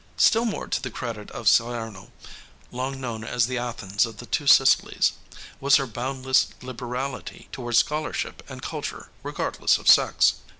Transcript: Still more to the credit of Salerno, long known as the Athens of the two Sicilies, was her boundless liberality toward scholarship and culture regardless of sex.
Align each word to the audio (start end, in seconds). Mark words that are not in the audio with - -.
Still 0.17 0.45
more 0.45 0.65
to 0.67 0.81
the 0.81 0.89
credit 0.89 1.29
of 1.29 1.47
Salerno, 1.47 2.11
long 2.71 2.99
known 2.99 3.23
as 3.23 3.45
the 3.45 3.59
Athens 3.59 4.03
of 4.03 4.17
the 4.17 4.25
two 4.25 4.47
Sicilies, 4.47 5.11
was 5.59 5.75
her 5.75 5.85
boundless 5.85 6.47
liberality 6.63 7.49
toward 7.51 7.75
scholarship 7.75 8.41
and 8.49 8.63
culture 8.63 9.11
regardless 9.21 9.77
of 9.77 9.87
sex. 9.87 10.39